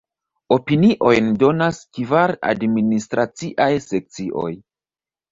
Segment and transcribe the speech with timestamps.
[0.53, 4.49] Opiniojn donas kvar administraciaj sekcioj.